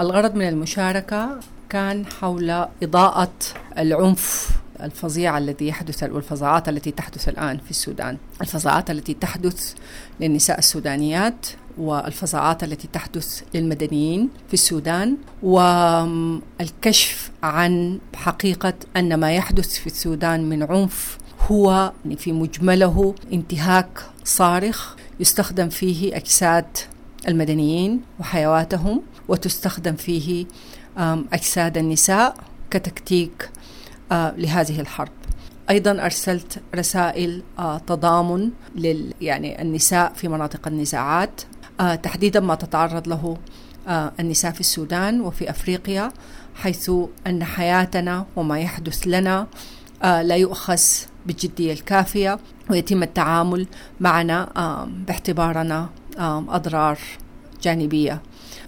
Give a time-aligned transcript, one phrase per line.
[0.00, 2.50] الغرض من المشاركة كان حول
[2.82, 3.32] إضاءة
[3.78, 4.50] العنف
[4.82, 8.18] الفظيع الذي يحدث والفظاعات التي تحدث الآن في السودان.
[8.40, 9.74] الفظاعات التي تحدث
[10.20, 11.46] للنساء السودانيات
[11.78, 20.62] والفظاعات التي تحدث للمدنيين في السودان والكشف عن حقيقة أن ما يحدث في السودان من
[20.62, 21.18] عنف
[21.50, 26.66] هو في مجمله انتهاك صارخ يستخدم فيه أجساد
[27.28, 30.46] المدنيين وحيواتهم وتستخدم فيه
[31.32, 32.36] أجساد النساء
[32.70, 33.50] كتكتيك
[34.10, 35.12] لهذه الحرب.
[35.70, 37.42] أيضا أرسلت رسائل
[37.86, 41.40] تضامن لل يعني النساء في مناطق النزاعات
[42.02, 43.36] تحديدا ما تتعرض له
[44.20, 46.12] النساء في السودان وفي أفريقيا
[46.54, 46.90] حيث
[47.26, 49.46] أن حياتنا وما يحدث لنا
[50.02, 50.80] لا يؤخذ
[51.26, 52.38] بالجدية الكافية
[52.70, 53.66] ويتم التعامل
[54.00, 54.48] معنا
[55.06, 55.88] باعتبارنا
[56.48, 56.98] أضرار.
[57.66, 58.22] جانبية.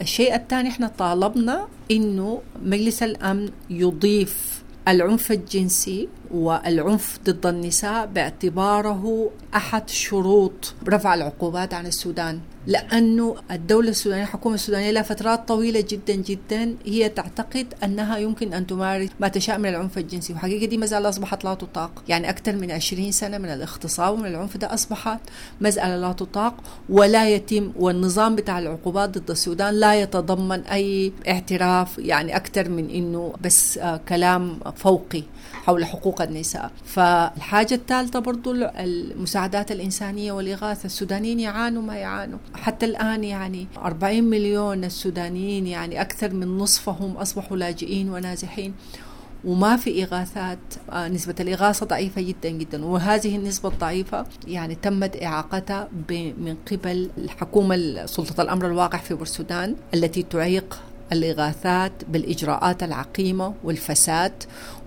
[0.00, 9.90] الشيء الثاني إحنا طالبنا إنه مجلس الأمن يضيف العنف الجنسي والعنف ضد النساء باعتباره أحد
[9.90, 16.76] شروط رفع العقوبات عن السودان لأنه الدولة السودانية الحكومة السودانية لها فترات طويلة جدا جدا
[16.86, 21.44] هي تعتقد أنها يمكن أن تمارس ما تشاء من العنف الجنسي وحقيقة دي مساله أصبحت
[21.44, 22.02] لا تطاق.
[22.08, 25.20] يعني أكثر من 20 سنة من الاغتصاب ومن العنف ده أصبحت
[25.60, 26.54] مساله لا تطاق
[26.88, 31.98] ولا يتم والنظام بتاع العقوبات ضد السودان لا يتضمن أي اعتراف.
[31.98, 40.32] يعني أكثر من إنه بس كلام فوقي حول حقوق النساء فالحاجة الثالثة برضو المساعدات الإنسانية
[40.32, 40.86] والإغاثة.
[40.86, 42.38] السودانيين يعانوا ما يعانوا.
[42.54, 48.74] حتى الآن يعني 40 مليون السودانيين يعني أكثر من نصفهم أصبحوا لاجئين ونازحين.
[49.44, 50.58] وما في إغاثات
[50.90, 52.84] آه نسبة الإغاثة ضعيفة جدا جدا.
[52.84, 60.22] وهذه النسبة الضعيفة يعني تمت إعاقتها من قبل الحكومة سلطة الأمر الواقع في بورسودان التي
[60.22, 60.80] تعيق
[61.12, 64.32] الإغاثات بالإجراءات العقيمة والفساد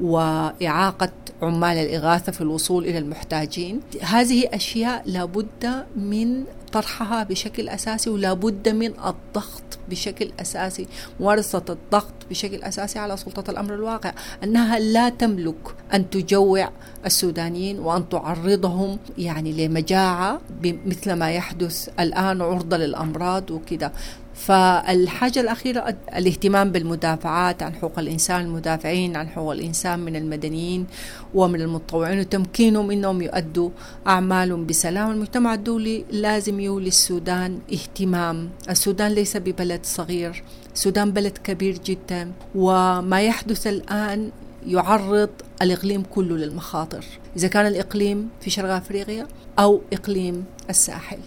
[0.00, 3.80] وإعاقة عمال الإغاثة في الوصول إلى المحتاجين.
[4.02, 10.86] هذه أشياء لابد من طرحها بشكل أساسي ولابد من الضغط بشكل أساسي
[11.20, 14.12] ممارسة الضغط بشكل أساسي على سلطة الأمر الواقع
[14.44, 16.70] أنها لا تملك أن تجوع
[17.06, 23.92] السودانيين وأن تعرضهم يعني لمجاعة مثل ما يحدث الآن عرضة للأمراض وكذا.
[24.34, 30.86] فالحاجة الأخيرة الاهتمام بالمدافعات عن حقوق الإنسان المدافعين عن حقوق الإنسان من المدنيين
[31.34, 33.70] ومن المتطوعين وتمكينهم أنهم يؤدوا
[34.06, 35.10] أعمالهم بسلام.
[35.10, 38.50] المجتمع الدولي لازم يولي السودان اهتمام.
[38.70, 40.42] السودان ليس ببلد صغير
[40.74, 44.30] السودان بلد كبير جدا وما يحدث الآن
[44.66, 45.30] يعرض
[45.62, 47.04] الإقليم كله للمخاطر
[47.36, 49.26] إذا كان الإقليم في شرق أفريقيا
[49.58, 51.18] أو إقليم الساحل.